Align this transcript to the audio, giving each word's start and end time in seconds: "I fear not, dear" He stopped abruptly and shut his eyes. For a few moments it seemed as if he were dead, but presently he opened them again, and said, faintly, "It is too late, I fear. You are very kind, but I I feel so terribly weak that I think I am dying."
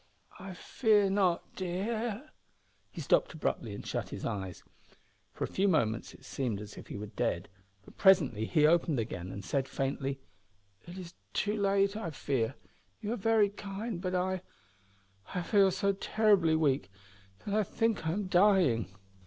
"I 0.39 0.55
fear 0.55 1.11
not, 1.11 1.43
dear" 1.55 2.31
He 2.91 3.01
stopped 3.01 3.35
abruptly 3.35 3.75
and 3.75 3.85
shut 3.85 4.09
his 4.09 4.25
eyes. 4.25 4.63
For 5.31 5.43
a 5.43 5.47
few 5.47 5.67
moments 5.67 6.15
it 6.15 6.25
seemed 6.25 6.59
as 6.59 6.75
if 6.75 6.87
he 6.87 6.97
were 6.97 7.05
dead, 7.05 7.49
but 7.85 7.97
presently 7.99 8.45
he 8.45 8.65
opened 8.65 8.97
them 8.97 9.03
again, 9.03 9.31
and 9.31 9.45
said, 9.45 9.67
faintly, 9.67 10.19
"It 10.87 10.97
is 10.97 11.13
too 11.33 11.55
late, 11.55 11.95
I 11.95 12.09
fear. 12.09 12.55
You 12.99 13.13
are 13.13 13.15
very 13.15 13.49
kind, 13.49 14.01
but 14.01 14.15
I 14.15 14.41
I 15.35 15.43
feel 15.43 15.69
so 15.69 15.93
terribly 15.93 16.55
weak 16.55 16.89
that 17.45 17.53
I 17.53 17.61
think 17.61 18.07
I 18.07 18.11
am 18.13 18.25
dying." 18.25 18.87